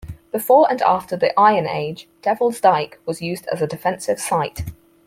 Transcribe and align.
Before 0.31 0.65
and 0.67 0.81
after 0.81 1.15
the 1.15 1.31
Iron 1.39 1.67
Age, 1.67 2.09
Devil's 2.23 2.59
Dyke 2.59 2.99
was 3.05 3.21
used 3.21 3.45
as 3.51 3.61
a 3.61 3.67
defensive 3.67 4.19
site. 4.19 4.63